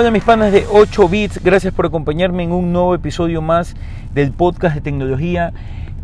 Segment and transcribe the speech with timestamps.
[0.00, 3.74] Hola mis panas de 8 bits, gracias por acompañarme en un nuevo episodio más
[4.14, 5.52] del podcast de tecnología.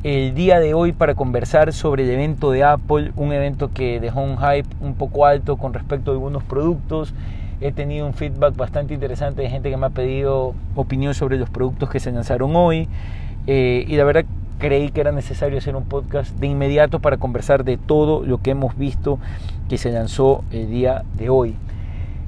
[0.03, 4.21] El día de hoy para conversar sobre el evento de Apple, un evento que dejó
[4.21, 7.15] un hype un poco alto con respecto a algunos productos.
[7.61, 11.49] He tenido un feedback bastante interesante de gente que me ha pedido opinión sobre los
[11.49, 12.89] productos que se lanzaron hoy.
[13.47, 14.25] Eh, y la verdad
[14.59, 18.51] creí que era necesario hacer un podcast de inmediato para conversar de todo lo que
[18.51, 19.21] hemos visto
[19.68, 21.54] que se lanzó el día de hoy.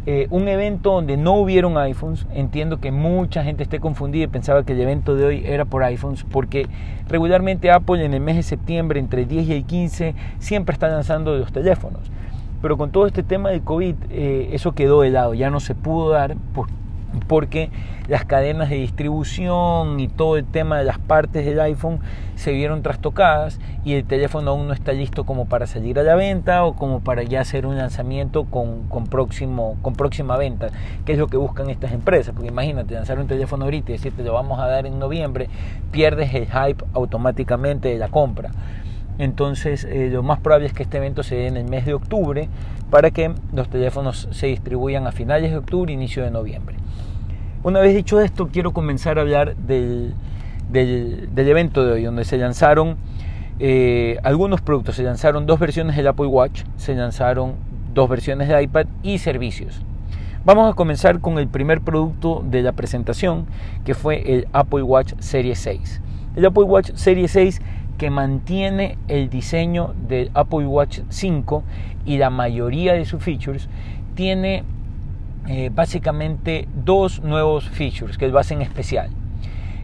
[0.09, 2.27] Eh, un evento donde no hubieron iPhones.
[2.33, 5.83] Entiendo que mucha gente esté confundida y pensaba que el evento de hoy era por
[5.83, 6.69] iPhones, porque
[7.09, 11.35] regularmente Apple en el mes de septiembre, entre 10 y el 15, siempre está lanzando
[11.37, 12.03] los teléfonos.
[12.63, 15.75] Pero con todo este tema del COVID, eh, eso quedó de lado, ya no se
[15.75, 16.69] pudo dar por,
[17.27, 17.71] porque
[18.09, 22.01] las cadenas de distribución y todo el tema de las partes del iPhone
[22.37, 26.15] se vieron trastocadas y el teléfono aún no está listo como para salir a la
[26.15, 30.69] venta o como para ya hacer un lanzamiento con, con, próximo, con próxima venta,
[31.05, 32.35] que es lo que buscan estas empresas.
[32.35, 35.49] Porque imagínate, lanzar un teléfono ahorita y decirte lo vamos a dar en noviembre,
[35.91, 38.51] pierdes el hype automáticamente de la compra.
[39.19, 41.95] Entonces, eh, lo más probable es que este evento se dé en el mes de
[41.95, 42.49] octubre
[42.91, 46.77] para que los teléfonos se distribuyan a finales de octubre, inicio de noviembre.
[47.67, 50.15] Una vez dicho esto, quiero comenzar a hablar del,
[50.71, 52.97] del, evento de hoy, donde se lanzaron
[53.59, 54.95] eh, algunos productos.
[54.95, 57.55] Se lanzaron dos versiones del Apple Watch, se lanzaron
[57.93, 59.83] dos versiones de iPad y servicios.
[60.45, 63.47] Vamos a comenzar con el primer producto de la presentación,
[63.85, 66.01] que fue el Apple Watch Series 6.
[66.37, 67.61] El Apple Watch Series 6
[67.99, 71.65] que mantiene el diseño del Apple Watch 5
[72.05, 73.69] y la mayoría de sus features,
[74.15, 74.63] tiene
[75.49, 79.11] eh, básicamente dos nuevos features que lo hacen especial.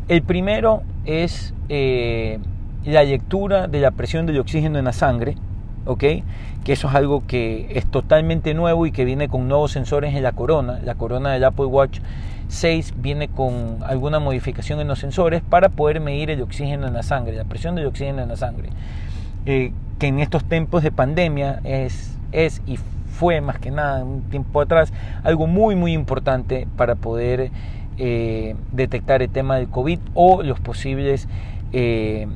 [0.09, 2.39] El primero es eh,
[2.85, 5.37] la lectura de la presión del oxígeno en la sangre,
[5.87, 6.05] ¿ok?
[6.65, 10.23] Que eso es algo que es totalmente nuevo y que viene con nuevos sensores en
[10.23, 10.81] la corona.
[10.85, 12.01] La corona del Apple Watch
[12.49, 17.03] 6 viene con alguna modificación en los sensores para poder medir el oxígeno en la
[17.03, 18.69] sangre, la presión del oxígeno en la sangre.
[19.47, 22.79] Eh, que en estos tiempos de pandemia es, es y
[23.23, 27.53] fue más que nada un tiempo atrás algo muy muy importante para poder
[27.99, 31.29] eh, detectar el tema del COVID o los posibles,
[31.73, 32.27] eh,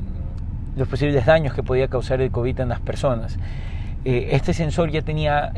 [0.77, 3.37] los posibles daños que podía causar el COVID en las personas.
[4.05, 5.51] Eh, este sensor ya tenía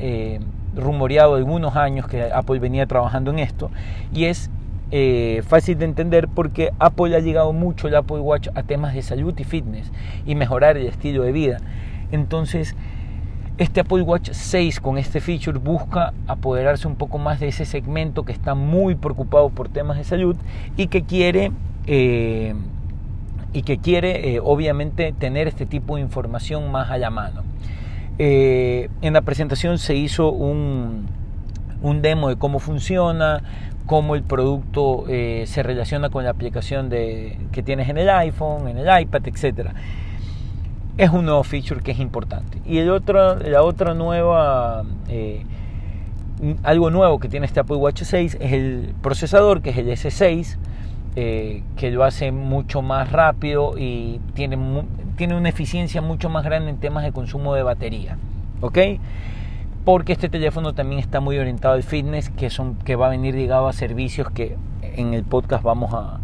[0.76, 3.70] rumoreado algunos años que Apple venía trabajando en esto
[4.12, 4.50] y es
[5.48, 9.36] fácil de entender porque Apple ha llegado mucho el Apple Watch a temas de salud
[9.38, 9.92] y fitness
[10.26, 11.60] y mejorar el estilo de vida.
[12.12, 12.76] Entonces,
[13.60, 18.24] este Apple Watch 6 con este feature busca apoderarse un poco más de ese segmento
[18.24, 20.38] que está muy preocupado por temas de salud
[20.78, 21.52] y que quiere
[21.86, 22.56] eh,
[23.52, 27.44] y que quiere eh, obviamente tener este tipo de información más a la mano.
[28.18, 31.08] Eh, en la presentación se hizo un,
[31.82, 33.44] un, demo de cómo funciona,
[33.86, 39.02] cómo el producto se relaciona con la aplicación que tienes en el iPhone, en el
[39.02, 39.74] iPad, etcétera
[41.00, 42.62] es un nuevo feature que es importante.
[42.66, 45.46] Y el otro, la otra nueva, eh,
[46.62, 50.58] algo nuevo que tiene este Apple Watch 6 es el procesador, que es el S6,
[51.16, 54.58] eh, que lo hace mucho más rápido y tiene,
[55.16, 58.18] tiene una eficiencia mucho más grande en temas de consumo de batería.
[58.60, 58.78] ¿Ok?
[59.86, 63.36] Porque este teléfono también está muy orientado al fitness, que, son, que va a venir
[63.36, 66.20] ligado a servicios que en el podcast vamos a,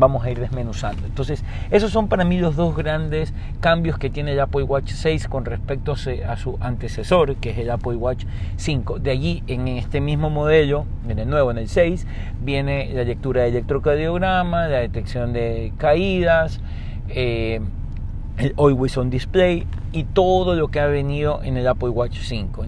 [0.00, 1.06] vamos a ir desmenuzando.
[1.06, 5.28] Entonces, esos son para mí los dos grandes cambios que tiene el Apple Watch 6
[5.28, 8.24] con respecto a su antecesor, que es el Apple Watch
[8.56, 8.98] 5.
[8.98, 12.06] De allí, en este mismo modelo, en el nuevo, en el 6,
[12.42, 16.60] viene la lectura de electrocardiograma, la detección de caídas,
[17.10, 17.60] eh,
[18.38, 22.64] el Always On Display y todo lo que ha venido en el Apple Watch 5.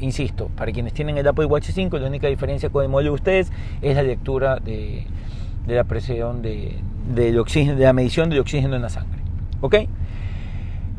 [0.00, 3.14] insisto, para quienes tienen el Apple Watch 5, la única diferencia con el modelo de
[3.14, 5.06] ustedes es la lectura de
[5.66, 9.20] de la presión de, oxígeno, de la medición del oxígeno en la sangre.
[9.60, 9.76] ¿Ok?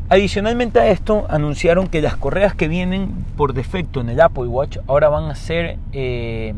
[0.08, 4.78] Adicionalmente a esto, anunciaron que las correas que vienen por defecto en el Apple Watch
[4.86, 6.54] ahora van a ser eh,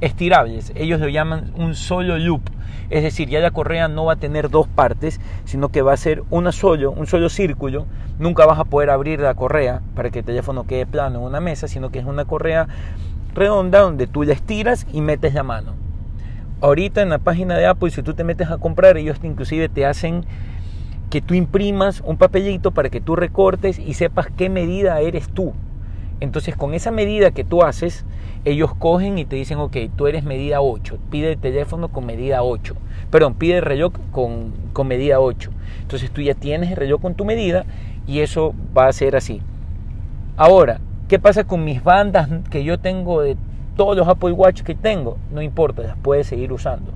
[0.00, 0.72] estirables.
[0.76, 2.42] Ellos lo llaman un solo loop.
[2.90, 5.96] Es decir, ya la correa no va a tener dos partes, sino que va a
[5.96, 7.86] ser una solo, un solo círculo.
[8.20, 11.40] Nunca vas a poder abrir la correa para que el teléfono quede plano en una
[11.40, 12.68] mesa, sino que es una correa
[13.34, 15.85] redonda donde tú la estiras y metes la mano
[16.60, 19.86] ahorita en la página de Apple, si tú te metes a comprar, ellos inclusive te
[19.86, 20.24] hacen
[21.10, 25.52] que tú imprimas un papelito para que tú recortes y sepas qué medida eres tú.
[26.18, 28.04] Entonces con esa medida que tú haces,
[28.44, 32.42] ellos cogen y te dicen, ok, tú eres medida 8, pide el teléfono con medida
[32.42, 32.74] 8,
[33.10, 35.50] perdón, pide el reloj con, con medida 8.
[35.82, 37.66] Entonces tú ya tienes el reloj con tu medida
[38.06, 39.42] y eso va a ser así.
[40.36, 43.36] Ahora, ¿qué pasa con mis bandas que yo tengo de
[43.76, 46.92] todos los Apple Watch que tengo, no importa, las puedes seguir usando.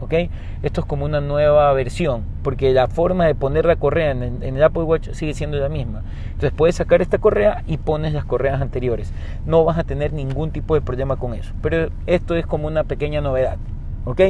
[0.00, 0.14] ¿ok?
[0.62, 4.62] Esto es como una nueva versión, porque la forma de poner la correa en, el
[4.62, 6.02] Apple Watch sigue siendo la misma.
[6.26, 9.12] Entonces puedes sacar esta correa y pones las correas anteriores.
[9.46, 11.52] No vas a tener ningún tipo de problema con eso.
[11.62, 13.56] Pero esto es como una pequeña novedad,
[14.04, 14.20] ¿ok?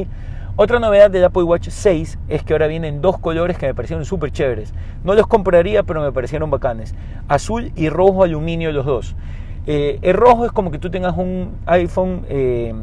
[0.56, 4.04] Otra novedad del Apple Watch 6 es que ahora vienen dos colores que me parecieron
[4.04, 4.72] súper chéveres.
[5.02, 6.94] No los compraría, pero me parecieron bacanes.
[7.26, 9.16] Azul y rojo aluminio los dos.
[9.66, 12.74] Eh, el rojo es como que tú tengas un iPhone eh,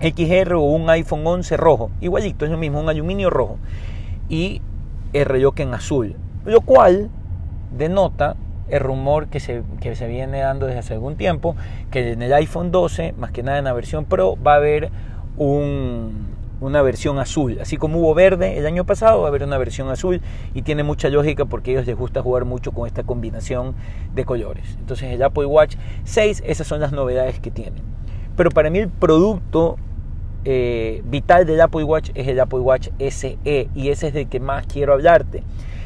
[0.00, 1.90] XR o un iPhone 11 rojo.
[2.00, 3.58] Igualito, es lo mismo, un aluminio rojo.
[4.28, 4.62] Y
[5.12, 6.16] el reloj en azul.
[6.44, 7.10] Lo cual
[7.76, 8.36] denota
[8.68, 11.56] el rumor que se, que se viene dando desde hace algún tiempo,
[11.90, 14.90] que en el iPhone 12, más que nada en la versión Pro, va a haber
[15.36, 16.31] un,
[16.64, 17.58] una versión azul.
[17.60, 20.20] Así como hubo verde el año pasado, va a haber una versión azul
[20.54, 23.74] y tiene mucha lógica porque a ellos les gusta jugar mucho con esta combinación
[24.14, 24.76] de colores.
[24.78, 27.76] Entonces el Apple Watch 6, esas son las novedades que tiene.
[28.36, 29.76] Pero para mí el producto
[30.44, 34.40] eh, vital del Apple Watch es el Apple Watch SE y ese es del que
[34.40, 35.42] más quiero hablarte.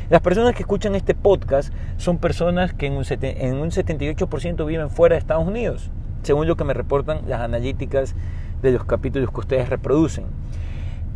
[0.08, 4.88] Las personas que escuchan este podcast son personas que en un, en un 78% viven
[4.88, 5.90] fuera de Estados Unidos,
[6.22, 8.14] según lo que me reportan las analíticas
[8.62, 10.26] de los capítulos que ustedes reproducen.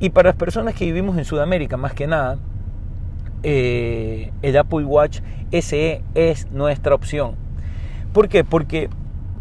[0.01, 2.39] Y para las personas que vivimos en Sudamérica, más que nada,
[3.43, 5.21] eh, el Apple Watch
[5.53, 7.37] SE es nuestra opción.
[8.13, 8.43] ¿Por qué?
[8.43, 8.89] Porque,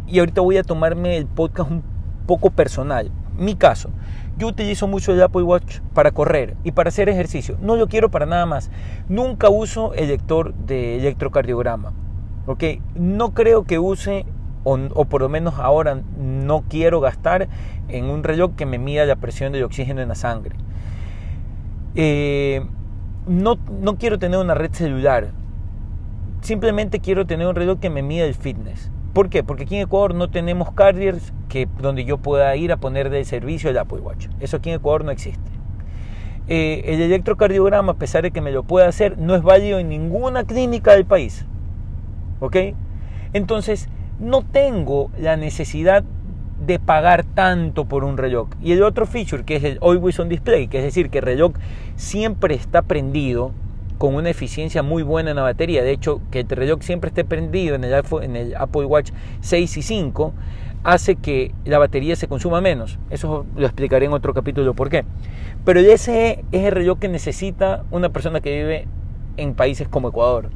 [0.05, 1.83] y ahorita voy a tomarme el podcast un
[2.27, 3.09] poco personal.
[3.37, 3.89] Mi caso,
[4.37, 7.57] yo utilizo mucho el Apple Watch para correr y para hacer ejercicio.
[7.61, 8.69] No lo quiero para nada más.
[9.07, 11.93] Nunca uso el lector de electrocardiograma.
[12.49, 12.63] ¿ok?
[12.95, 14.25] No creo que use
[14.63, 17.47] o, por lo menos ahora no quiero gastar
[17.87, 20.55] en un reloj que me mida la presión del oxígeno en la sangre.
[21.95, 22.65] Eh,
[23.27, 25.31] no, no quiero tener una red celular,
[26.41, 28.91] simplemente quiero tener un reloj que me mida el fitness.
[29.13, 29.43] ¿Por qué?
[29.43, 33.25] Porque aquí en Ecuador no tenemos carriers que, donde yo pueda ir a poner de
[33.25, 34.27] servicio el Apple Watch.
[34.39, 35.49] Eso aquí en Ecuador no existe.
[36.47, 39.89] Eh, el electrocardiograma, a pesar de que me lo pueda hacer, no es válido en
[39.89, 41.45] ninguna clínica del país.
[42.39, 42.55] ¿Ok?
[43.33, 46.03] Entonces, no tengo la necesidad
[46.65, 48.49] de pagar tanto por un reloj.
[48.61, 51.25] Y el otro feature que es el Always on Display, que es decir, que el
[51.25, 51.53] reloj
[51.95, 53.51] siempre está prendido
[53.97, 55.83] con una eficiencia muy buena en la batería.
[55.83, 59.11] De hecho, que el reloj siempre esté prendido en el, en el Apple Watch
[59.41, 60.33] 6 y 5
[60.83, 62.97] hace que la batería se consuma menos.
[63.09, 65.03] Eso lo explicaré en otro capítulo por qué.
[65.65, 68.87] Pero ese es el reloj que necesita una persona que vive
[69.37, 70.49] en países como Ecuador.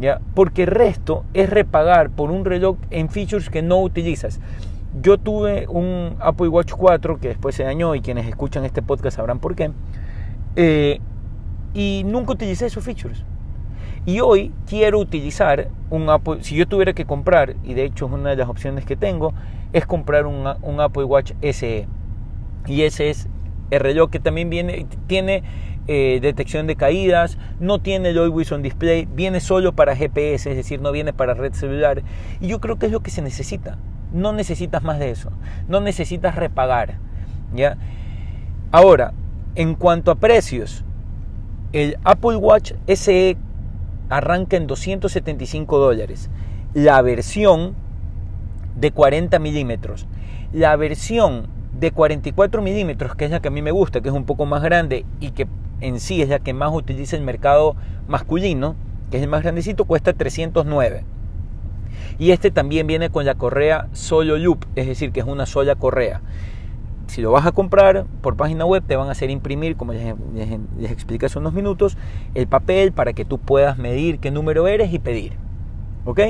[0.00, 0.20] ¿Ya?
[0.34, 4.40] Porque el resto es repagar por un reloj en features que no utilizas.
[5.02, 9.16] Yo tuve un Apple Watch 4 que después se dañó y quienes escuchan este podcast
[9.16, 9.72] sabrán por qué.
[10.56, 11.00] Eh,
[11.74, 13.24] y nunca utilicé esos features.
[14.06, 18.12] Y hoy quiero utilizar un Apple, si yo tuviera que comprar, y de hecho es
[18.12, 19.32] una de las opciones que tengo,
[19.72, 21.88] es comprar un, un Apple Watch SE.
[22.66, 23.28] Y ese es
[23.70, 25.42] el reloj que también viene, tiene
[25.86, 30.56] eh, detección de caídas, no tiene el Always on Display, viene solo para GPS, es
[30.56, 32.02] decir, no viene para red celular.
[32.40, 33.78] Y yo creo que es lo que se necesita.
[34.12, 35.30] No necesitas más de eso.
[35.68, 36.98] No necesitas repagar.
[37.54, 37.76] ¿ya?
[38.72, 39.12] Ahora,
[39.54, 40.84] en cuanto a precios,
[41.72, 43.36] el Apple Watch SE
[44.08, 46.30] arranca en 275 dólares.
[46.72, 47.74] La versión
[48.76, 50.06] de 40 milímetros.
[50.52, 51.48] La versión
[51.78, 54.46] de 44 milímetros, que es la que a mí me gusta, que es un poco
[54.46, 55.46] más grande y que
[55.80, 57.76] en sí es la que más utiliza el mercado
[58.08, 58.76] masculino,
[59.10, 61.04] que es el más grandecito, cuesta 309.
[62.18, 65.74] Y este también viene con la correa solo loop, es decir, que es una sola
[65.74, 66.20] correa.
[67.06, 70.14] Si lo vas a comprar por página web, te van a hacer imprimir, como les,
[70.78, 71.98] les hace unos minutos,
[72.34, 75.34] el papel para que tú puedas medir qué número eres y pedir.
[76.04, 76.20] ¿Ok?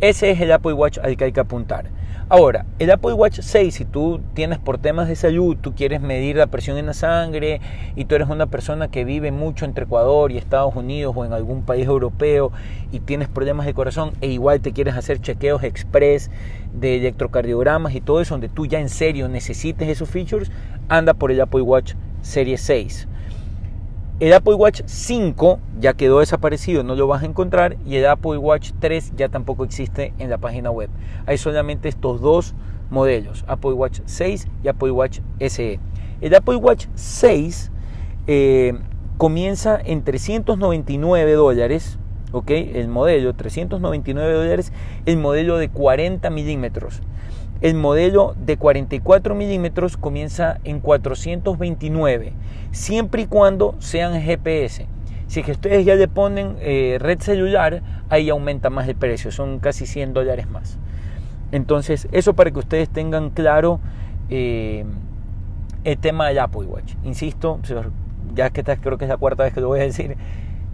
[0.00, 1.90] Ese es el Apple Watch al que hay que apuntar.
[2.28, 6.34] Ahora, el Apple Watch 6, si tú tienes por temas de salud, tú quieres medir
[6.34, 7.60] la presión en la sangre
[7.94, 11.32] y tú eres una persona que vive mucho entre Ecuador y Estados Unidos o en
[11.32, 12.50] algún país europeo
[12.90, 16.28] y tienes problemas de corazón e igual te quieres hacer chequeos express
[16.74, 20.50] de electrocardiogramas y todo eso donde tú ya en serio necesites esos features,
[20.88, 23.06] anda por el Apple Watch Serie 6.
[24.18, 27.76] El Apple Watch 5 ya quedó desaparecido, no lo vas a encontrar.
[27.84, 30.88] Y el Apple Watch 3 ya tampoco existe en la página web.
[31.26, 32.54] Hay solamente estos dos
[32.88, 35.78] modelos, Apple Watch 6 y Apple Watch SE.
[36.22, 37.70] El Apple Watch 6
[38.26, 38.72] eh,
[39.18, 41.98] comienza en 399 dólares,
[42.32, 42.50] ¿ok?
[42.52, 44.72] El modelo, 399 dólares,
[45.04, 47.02] el modelo de 40 milímetros.
[47.66, 52.32] El modelo de 44 milímetros comienza en 429,
[52.70, 54.86] siempre y cuando sean GPS.
[55.26, 59.32] Si es que ustedes ya le ponen eh, red celular, ahí aumenta más el precio,
[59.32, 60.78] son casi 100 dólares más.
[61.50, 63.80] Entonces, eso para que ustedes tengan claro
[64.28, 64.84] eh,
[65.82, 66.94] el tema del Apple Watch.
[67.02, 67.58] Insisto,
[68.32, 70.16] ya que esta creo que es la cuarta vez que lo voy a decir,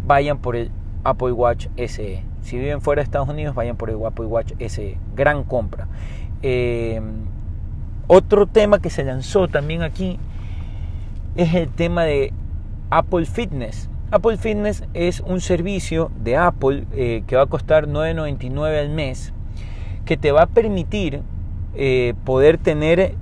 [0.05, 0.71] vayan por el
[1.05, 2.23] Apple Watch SE.
[2.43, 4.99] Si viven fuera de Estados Unidos, vayan por el Apple Watch SE.
[5.15, 5.89] Gran compra.
[6.43, 7.01] Eh,
[8.09, 10.19] otro tema que se lanzó también aquí
[11.37, 12.33] es el tema de
[12.91, 13.89] Apple Fitness.
[14.11, 19.33] Apple Fitness es un servicio de Apple eh, que va a costar 9.99 al mes,
[20.05, 21.23] que te va a permitir
[21.75, 23.15] eh, poder tener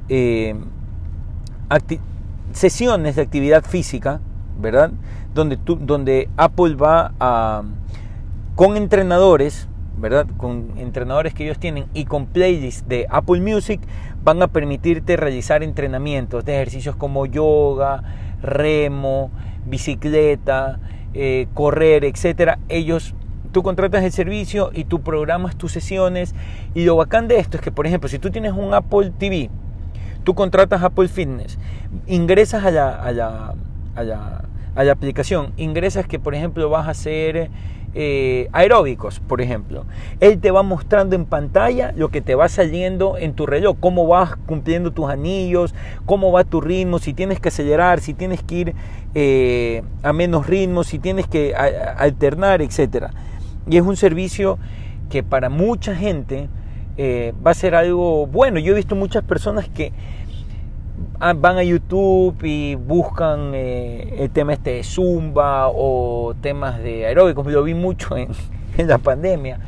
[2.52, 4.20] sesiones de actividad física,
[4.60, 4.90] ¿verdad?
[5.34, 7.62] Donde, donde Apple va a,
[8.56, 9.68] con entrenadores,
[10.00, 10.26] ¿verdad?
[10.37, 13.80] Con entrenadores que ellos tienen y con playlists de Apple Music
[14.23, 18.02] van a permitirte realizar entrenamientos de ejercicios como yoga,
[18.42, 19.30] remo,
[19.66, 20.80] bicicleta,
[21.14, 22.59] eh, correr, etcétera.
[22.69, 23.14] Ellos
[23.52, 26.35] tú contratas el servicio y tú programas tus sesiones
[26.75, 29.50] y lo bacán de esto es que por ejemplo si tú tienes un Apple TV
[30.23, 31.59] tú contratas Apple Fitness
[32.07, 33.54] ingresas a la, a la,
[33.97, 34.45] a la,
[34.76, 37.50] a la aplicación ingresas que por ejemplo vas a hacer
[37.94, 39.85] eh, aeróbicos, por ejemplo.
[40.20, 44.06] Él te va mostrando en pantalla lo que te va saliendo en tu reloj, cómo
[44.06, 45.75] vas cumpliendo tus anillos,
[46.06, 48.75] cómo va tu ritmo, si tienes que acelerar, si tienes que ir
[49.14, 53.06] eh, a menos ritmo, si tienes que alternar, etc.
[53.68, 54.59] Y es un servicio
[55.09, 56.49] que para mucha gente
[56.97, 58.59] eh, va a ser algo bueno.
[58.59, 59.92] Yo he visto muchas personas que
[61.19, 67.47] van a YouTube y buscan eh, el tema este de Zumba o temas de aeróbicos.
[67.47, 68.28] Lo vi mucho en,
[68.88, 69.59] la pandemia,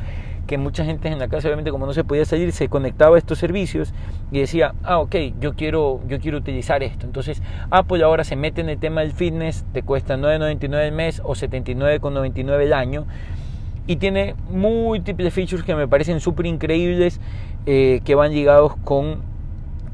[0.47, 3.19] que mucha gente en la casa, obviamente como no se podía salir, se conectaba a
[3.19, 3.93] estos servicios
[4.31, 7.05] y decía, ah, ok, yo quiero, yo quiero utilizar esto.
[7.05, 11.21] Entonces Apple ahora se mete en el tema del fitness, te cuesta 9.99 el mes
[11.23, 13.05] o 79.99 el año.
[13.85, 17.19] Y tiene múltiples features que me parecen súper increíbles
[17.65, 19.21] eh, que van ligados con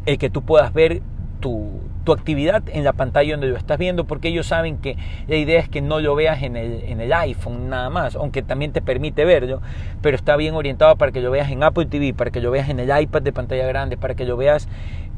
[0.06, 1.02] el que tú puedas ver
[1.40, 1.68] tu,
[2.10, 5.70] actividad en la pantalla donde lo estás viendo, porque ellos saben que la idea es
[5.70, 9.26] que no lo veas en el, en el iPhone nada más, aunque también te permite
[9.26, 9.62] verlo,
[10.02, 12.68] pero está bien orientado para que lo veas en Apple TV, para que lo veas
[12.70, 14.68] en el iPad de pantalla grande, para que lo veas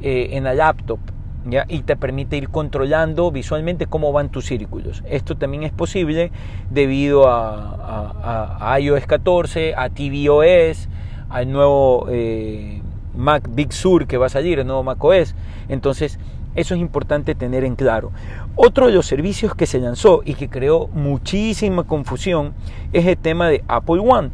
[0.01, 0.99] eh, en la laptop.
[1.43, 1.65] ¿Ya?
[1.67, 5.01] y te permite ir controlando visualmente cómo van tus círculos.
[5.09, 6.31] Esto también es posible
[6.69, 10.87] debido a, iOS 14, a tvOS,
[11.29, 12.83] al nuevo eh,
[13.15, 15.35] Mac Big Sur que va a salir, el nuevo Mac OS.
[15.69, 16.19] Entonces,
[16.55, 18.11] eso es importante tener en claro.
[18.55, 22.53] Otro de los servicios que se lanzó y que creó muchísima confusión
[22.91, 24.31] es el tema de Apple One.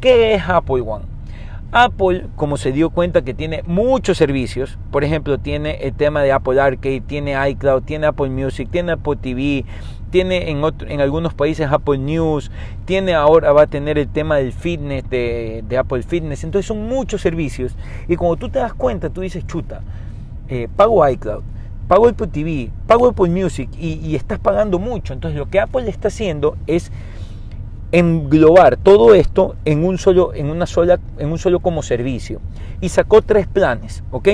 [0.00, 1.06] ¿Qué es Apple One?
[1.72, 6.30] Apple, como se dio cuenta que tiene muchos servicios, por ejemplo, tiene el tema de
[6.30, 9.64] Apple Arcade, tiene iCloud, tiene Apple Music, tiene Apple TV,
[10.14, 12.48] tiene en, en algunos países Apple News,
[12.84, 17.20] tiene ahora, va a tener el tema del fitness, de, Apple Fitness, entonces son muchos
[17.20, 17.74] servicios.
[18.06, 19.80] Y cuando tú te das cuenta, tú dices, chuta,
[20.48, 21.42] eh, pago iCloud,
[21.88, 25.14] pago Apple TV, pago Apple Music y, y estás pagando mucho.
[25.14, 26.92] Entonces lo que Apple está haciendo es
[27.90, 32.40] englobar todo esto en un solo, en una sola, en un solo como servicio.
[32.80, 34.28] Y sacó tres planes, ¿ok?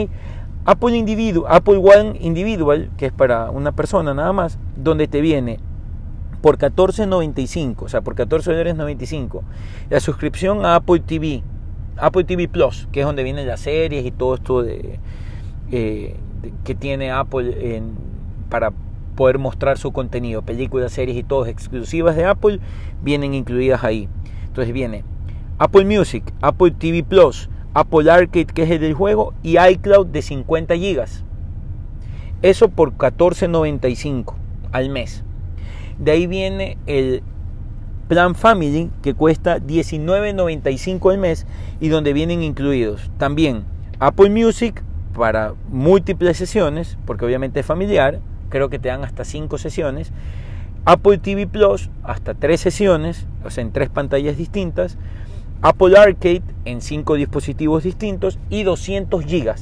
[0.67, 5.59] Apple Individual, Apple One Individual, que es para una persona nada más, donde te viene
[6.43, 9.43] por 14.95, o sea, por 14 dólares 95.
[9.91, 11.43] La suscripción a Apple TV,
[11.97, 14.99] Apple TV Plus, que es donde vienen las series y todo esto de,
[15.71, 16.17] eh,
[16.65, 17.95] que tiene Apple en,
[18.49, 18.73] para
[19.17, 22.61] poder mostrar su contenido, películas, series y todas exclusivas de Apple
[23.03, 24.09] vienen incluidas ahí.
[24.47, 25.05] Entonces viene
[25.59, 30.23] Apple Music, Apple TV Plus, Apple Arcade, que es el del juego, y iCloud de
[30.23, 31.05] 50 GB.
[32.43, 34.35] Eso por 14.95
[34.73, 35.23] al mes.
[36.01, 37.23] De ahí viene el
[38.09, 41.47] Plan Family que cuesta 19.95 al mes
[41.79, 43.65] y donde vienen incluidos también
[44.01, 44.83] Apple Music
[45.15, 50.11] para múltiples sesiones, porque obviamente es familiar, creo que te dan hasta 5 sesiones.
[50.87, 54.97] Apple TV Plus hasta 3 sesiones, o sea, en 3 pantallas distintas.
[55.61, 59.55] Apple Arcade en 5 dispositivos distintos y 200 GB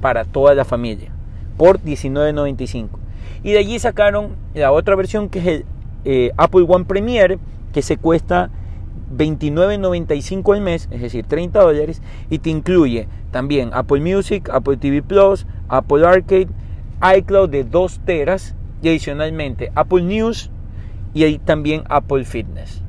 [0.00, 1.12] para toda la familia
[1.58, 2.99] por 19.95.
[3.42, 5.64] Y de allí sacaron la otra versión que es el
[6.04, 7.38] eh, Apple One Premier,
[7.72, 8.50] que se cuesta
[9.16, 15.02] 29.95 al mes, es decir, 30 dólares, y te incluye también Apple Music, Apple TV
[15.02, 16.48] Plus, Apple Arcade,
[17.16, 20.50] iCloud de 2 teras y adicionalmente Apple News
[21.14, 22.82] y ahí también Apple Fitness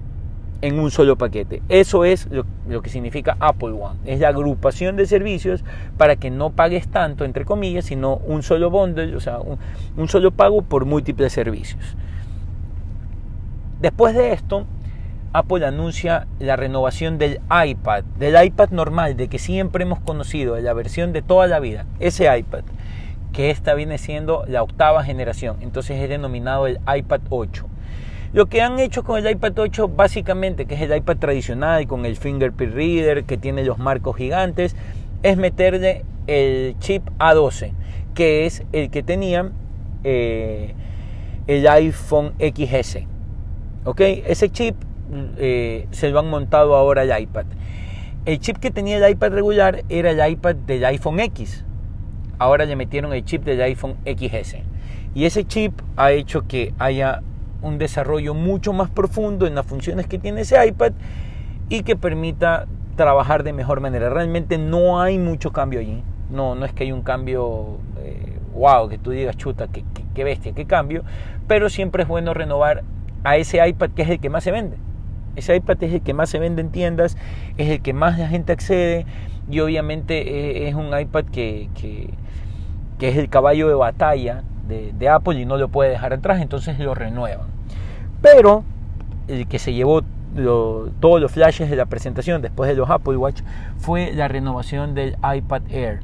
[0.62, 1.62] en un solo paquete.
[1.70, 2.46] Eso es lo,
[2.82, 4.00] que significa Apple One.
[4.06, 5.64] Es la agrupación de servicios
[5.98, 10.32] para que no pagues tanto, entre comillas, sino un solo bundle, o sea, un, solo
[10.32, 11.96] pago por múltiples servicios.
[13.80, 14.66] Después de esto,
[15.34, 20.62] Apple anuncia la renovación del iPad, del iPad normal, de que siempre hemos conocido, de
[20.62, 22.64] la versión de toda la vida, ese iPad,
[23.34, 27.71] que esta viene siendo la octava generación, entonces es denominado el iPad 8.
[28.34, 32.06] Lo que han hecho con el iPad 8 básicamente, que es el iPad tradicional con
[32.06, 34.74] el fingerprint reader que tiene los marcos gigantes,
[35.22, 37.74] es meterle el chip A12,
[38.14, 39.52] que es el que tenía
[40.06, 40.74] eh,
[41.48, 43.00] el iPhone XS.
[43.84, 44.00] ¿Ok?
[44.00, 44.76] Ese chip
[45.38, 47.48] eh, se lo han montado ahora al iPad.
[48.26, 51.66] El chip que tenía el iPad regular era el iPad del iPhone X.
[52.40, 54.58] Ahora le metieron el chip del iPhone XS.
[55.14, 57.22] Y ese chip ha hecho que haya
[57.62, 60.94] un desarrollo mucho más profundo en las funciones que tiene ese iPad
[61.70, 64.10] y que permita trabajar de mejor manera.
[64.10, 66.04] Realmente no hay mucho cambio allí.
[66.30, 70.24] No, no es que hay un cambio eh, wow, que tú digas chuta, qué, qué
[70.24, 71.04] bestia, qué cambio.
[71.48, 72.84] Pero siempre es bueno renovar
[73.24, 74.78] a ese iPad que es el que más se vende.
[75.36, 77.18] Ese iPad es el que más se vende en tiendas,
[77.58, 79.06] es el que más la gente accede
[79.50, 82.10] y obviamente es un iPad que, que,
[83.00, 86.80] que es el caballo de batalla de, Apple y no lo puede dejar atrás, entonces
[86.80, 87.48] lo renuevan.
[88.22, 88.64] Pero
[89.28, 90.02] el que se llevó
[91.00, 93.42] todos los flashes de la presentación después de los Apple Watch
[93.78, 96.00] fue la renovación del iPad Air.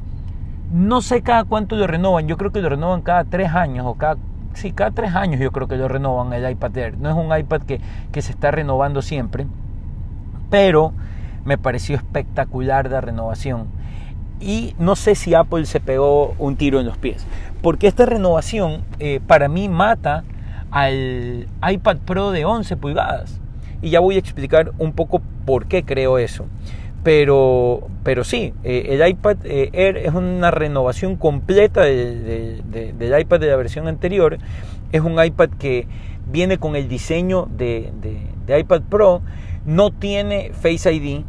[0.72, 3.94] No sé cada cuánto lo renovan, yo creo que lo renovan cada tres años o
[3.96, 4.18] cada,
[4.54, 6.98] sí, cada tres años yo creo que lo renovan el iPad Air.
[6.98, 7.80] No es un iPad que,
[8.12, 9.48] que se está renovando siempre,
[10.50, 10.92] pero
[11.46, 13.68] me pareció espectacular la renovación
[14.40, 17.26] y no sé si Apple se pegó un tiro en los pies,
[17.62, 20.24] porque esta renovación eh, para mí mata
[20.72, 23.40] al iPad Pro de 11 pulgadas.
[23.82, 26.46] Y ya voy a explicar un poco por qué creo eso.
[27.04, 32.62] Pero, pero sí, eh, el iPad eh, Air es una renovación completa del
[33.20, 34.38] iPad de la versión anterior.
[34.92, 35.88] Es un iPad que
[36.30, 37.92] viene con el diseño de,
[38.48, 39.22] iPad Pro,
[39.66, 41.22] no tiene Face ID,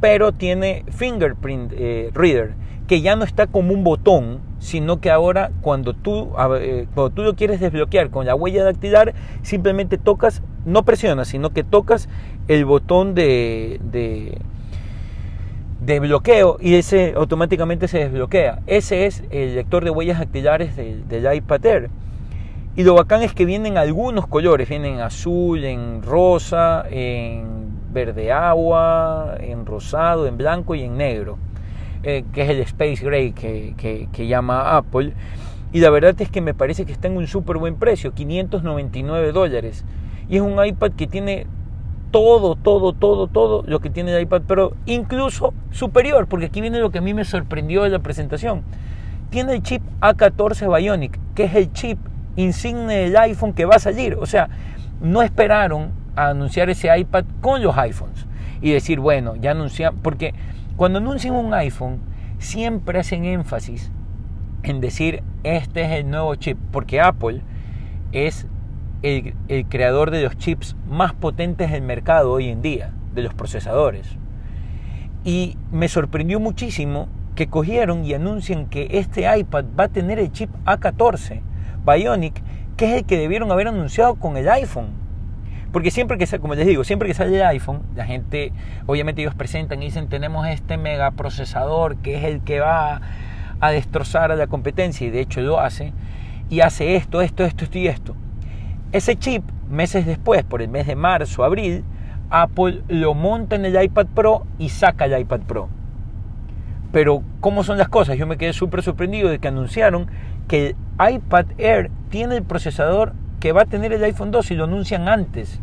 [0.00, 2.54] pero tiene fingerprint eh, reader,
[2.86, 7.22] que ya no está como un botón, sino que ahora cuando tú, eh, cuando tú
[7.22, 12.08] lo quieres desbloquear con la huella dactilar, simplemente tocas, no presionas, sino que tocas
[12.48, 13.78] el botón de,
[15.82, 18.60] de, bloqueo y ese automáticamente se desbloquea.
[18.66, 21.90] Ese es el lector de huellas dactilares del, del iPad.
[22.74, 28.32] Y lo bacán es que vienen algunos colores, vienen en azul, en rosa, en verde
[28.32, 31.36] agua, en rosado, en blanco y en negro,
[32.04, 33.74] eh, que es el Space Gray que,
[34.12, 35.12] que, llama Apple.
[35.72, 39.32] Y la verdad es que me parece que está en un súper buen precio, 599
[39.32, 39.84] dólares.
[40.28, 41.46] Y es un iPad que tiene
[42.10, 46.78] todo, todo, todo, todo lo que tiene el iPad pero incluso superior, porque aquí viene
[46.78, 48.62] lo que a mí me sorprendió de la presentación.
[49.30, 51.98] Tiene el chip A14 Bionic, que es el chip
[52.36, 54.14] insigne del iPhone que va a salir.
[54.20, 54.48] O sea,
[55.00, 58.26] no esperaron a anunciar ese iPad con los iPhones
[58.60, 60.34] y decir, bueno, ya anuncian, porque
[60.76, 62.00] cuando anuncian un iPhone
[62.38, 63.92] siempre hacen énfasis
[64.64, 67.42] en decir, este es el nuevo chip, porque Apple
[68.12, 68.46] es
[69.02, 69.34] el,
[69.68, 74.06] creador de los chips más potentes del mercado hoy en día, de los procesadores.
[75.22, 80.32] Y me sorprendió muchísimo que cogieron y anuncian que este iPad va a tener el
[80.32, 81.42] chip A14
[81.84, 82.42] Bionic,
[82.76, 85.03] que es el que debieron haber anunciado con el iPhone
[85.74, 88.52] porque siempre que, como les digo, siempre que sale el iPhone, la gente,
[88.86, 93.00] obviamente ellos presentan y dicen, tenemos este mega procesador que es el que va
[93.58, 95.92] a destrozar a la competencia, y de hecho lo hace,
[96.48, 98.14] y hace esto, esto, esto, esto y esto.
[98.92, 101.82] Ese chip, meses después, por el mes de marzo, abril,
[102.30, 105.68] Apple lo monta en el iPad Pro y saca el iPad Pro.
[106.92, 108.16] Pero, ¿cómo son las cosas?
[108.16, 110.06] Yo me quedé súper sorprendido de que anunciaron
[110.46, 114.54] que el iPad Air tiene el procesador que va a tener el iPhone 2 y
[114.54, 115.60] lo anuncian antes.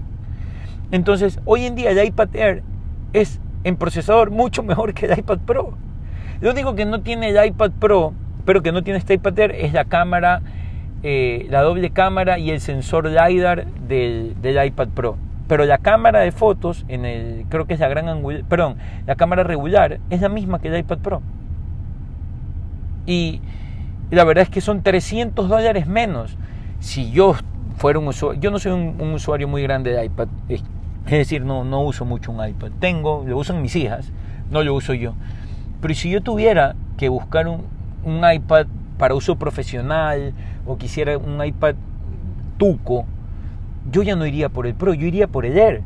[0.91, 2.63] Entonces, hoy en día el iPad Air
[3.13, 5.73] es en procesador mucho mejor que el iPad Pro.
[6.41, 8.13] Lo único que no tiene el iPad Pro,
[8.45, 10.41] pero que no tiene este iPad Air, es la cámara,
[11.03, 15.17] eh, la doble cámara y el sensor LiDAR del, iPad Pro.
[15.47, 19.15] Pero la cámara de fotos, en el, creo que es la gran angular, perdón, la
[19.15, 21.21] cámara regular, es la misma que el iPad Pro.
[23.05, 23.41] Y
[24.09, 26.37] la verdad es que son 300 dólares menos.
[26.79, 27.35] Si yo
[27.77, 30.27] fuera un usuario, yo no soy un, usuario muy grande de iPad,
[31.05, 32.71] es, decir, no, no uso mucho un iPad.
[32.79, 34.11] Tengo, lo usan mis hijas,
[34.49, 35.13] no lo uso yo.
[35.81, 37.63] Pero si yo tuviera que buscar un,
[38.03, 40.33] un iPad para uso profesional
[40.65, 41.75] o quisiera un iPad
[42.57, 43.05] tuco,
[43.91, 45.81] yo ya no iría por el Pro, yo iría por el Air,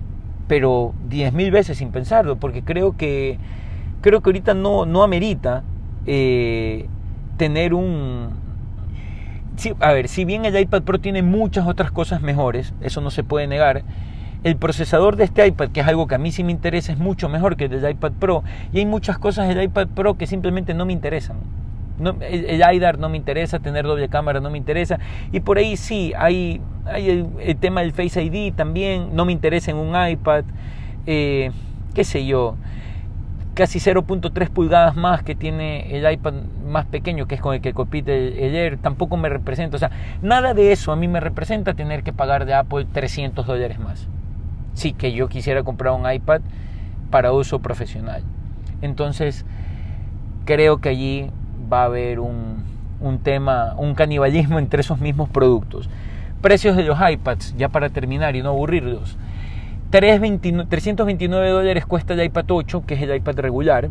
[0.48, 3.38] pero 10.000 veces sin pensarlo, porque creo que
[4.02, 5.64] creo que ahorita no, no amerita
[6.06, 6.88] eh,
[7.38, 8.30] tener un,
[9.80, 13.24] a ver, si bien el iPad Pro tiene muchas otras cosas mejores, eso no se
[13.24, 13.84] puede negar,
[14.46, 17.00] el procesador de este iPad, que es algo que a mí sí me interesa, es
[17.00, 18.44] mucho mejor que el del iPad Pro.
[18.72, 21.38] Y hay muchas cosas del iPad Pro que simplemente no me interesan.
[21.98, 25.00] No, el, el no me interesa, tener doble cámara no me interesa.
[25.32, 29.72] Y por ahí sí, hay, hay el, tema del Face ID también, no me interesa
[29.72, 30.44] en un iPad.
[31.08, 31.50] Eh,
[31.96, 32.56] qué sé yo,
[33.56, 36.34] casi 0.3 pulgadas más que tiene el iPad
[36.68, 39.76] más pequeño, que es con el que compite el tampoco me representa.
[39.76, 39.90] O sea,
[40.22, 44.08] nada de eso a mí me representa tener que pagar de Apple 300 dólares más.
[44.76, 46.42] Sí, que yo quisiera comprar un iPad
[47.10, 48.24] para uso profesional.
[48.82, 49.46] Entonces,
[50.46, 51.32] creo que allí
[51.72, 52.64] va a haber un,
[53.00, 55.90] un tema, un canibalismo entre esos mismos productos.
[56.42, 59.18] Precios de los iPads, ya para terminar y no aburrirlos.
[59.90, 63.90] 329 dólares cuesta el iPad 8, que es el iPad regular.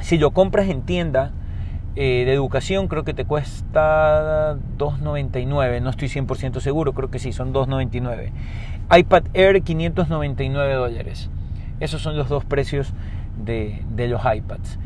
[0.00, 1.30] Si lo compras en tienda
[1.96, 5.82] eh, de educación, creo que te cuesta 2.99.
[5.82, 8.30] No estoy 100% seguro, creo que sí, son 2.99.
[8.96, 11.30] iPad Air, 599 dólares.
[11.80, 12.92] Esos son los dos precios
[13.44, 14.78] de, de los iPads.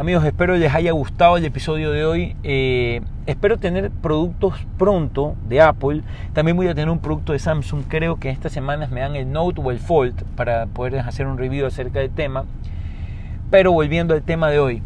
[0.00, 2.34] Amigos, espero les haya gustado el episodio de hoy.
[2.42, 6.02] Eh, espero tener productos pronto de Apple.
[6.32, 7.82] También voy a tener un producto de Samsung.
[7.86, 11.36] Creo que estas semanas me dan el Note o el Fold para poder hacer un
[11.36, 12.46] review acerca del tema.
[13.50, 14.82] Pero volviendo al tema de hoy.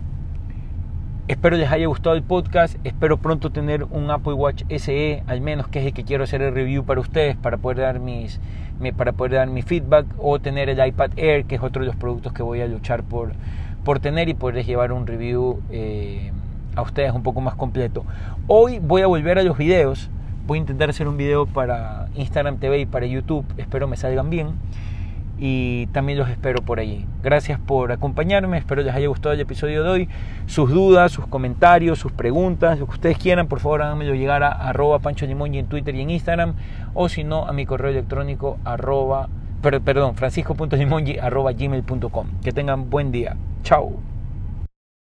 [1.26, 2.76] Espero les haya gustado el podcast.
[2.84, 6.42] Espero pronto tener un Apple Watch SE, al menos que es el que quiero hacer
[6.42, 8.40] el review para ustedes, para poder dar mis,
[8.94, 11.96] para poder dar mi feedback, o tener el iPad Air, que es otro de los
[11.96, 13.32] productos que voy a luchar por,
[13.84, 16.30] por tener y poderles llevar un review eh,
[16.76, 18.04] a ustedes un poco más completo.
[18.46, 20.10] Hoy voy a volver a los videos.
[20.46, 23.46] Voy a intentar hacer un video para Instagram TV y para YouTube.
[23.56, 24.48] Espero me salgan bien.
[25.38, 27.06] Y también los espero por allí.
[27.22, 28.58] Gracias por acompañarme.
[28.58, 30.08] Espero les haya gustado el episodio de hoy.
[30.46, 34.50] Sus dudas, sus comentarios, sus preguntas, lo que ustedes quieran, por favor háganmelo llegar a
[34.50, 36.54] arroba Pancho Limongi en Twitter y en Instagram.
[36.94, 39.28] O si no, a mi correo electrónico arroba,
[39.60, 42.26] perdón, francisco.limongi arroba gmail.com.
[42.42, 43.36] Que tengan buen día.
[43.62, 44.13] Chao.